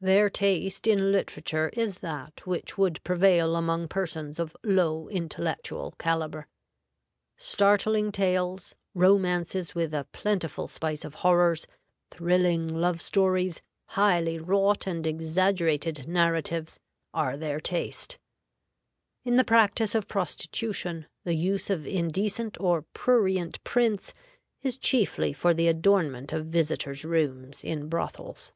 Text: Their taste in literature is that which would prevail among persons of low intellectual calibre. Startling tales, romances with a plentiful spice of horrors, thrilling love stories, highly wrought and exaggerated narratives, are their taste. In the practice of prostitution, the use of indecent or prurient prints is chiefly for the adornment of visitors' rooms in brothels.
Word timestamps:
Their 0.00 0.28
taste 0.28 0.88
in 0.88 1.12
literature 1.12 1.70
is 1.72 2.00
that 2.00 2.44
which 2.44 2.76
would 2.76 3.00
prevail 3.04 3.54
among 3.54 3.86
persons 3.86 4.40
of 4.40 4.56
low 4.64 5.08
intellectual 5.08 5.94
calibre. 6.00 6.48
Startling 7.36 8.10
tales, 8.10 8.74
romances 8.92 9.76
with 9.76 9.94
a 9.94 10.08
plentiful 10.10 10.66
spice 10.66 11.04
of 11.04 11.14
horrors, 11.22 11.68
thrilling 12.10 12.66
love 12.66 13.00
stories, 13.00 13.62
highly 13.90 14.36
wrought 14.36 14.88
and 14.88 15.06
exaggerated 15.06 16.08
narratives, 16.08 16.80
are 17.14 17.36
their 17.36 17.60
taste. 17.60 18.18
In 19.22 19.36
the 19.36 19.44
practice 19.44 19.94
of 19.94 20.08
prostitution, 20.08 21.06
the 21.22 21.34
use 21.34 21.70
of 21.70 21.86
indecent 21.86 22.60
or 22.60 22.82
prurient 22.94 23.62
prints 23.62 24.12
is 24.60 24.76
chiefly 24.76 25.32
for 25.32 25.54
the 25.54 25.68
adornment 25.68 26.32
of 26.32 26.46
visitors' 26.46 27.04
rooms 27.04 27.62
in 27.62 27.88
brothels. 27.88 28.50